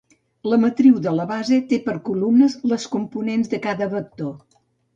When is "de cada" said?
3.55-3.93